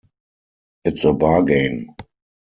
It's 0.83 1.05
a 1.05 1.13
bargain! 1.13 1.95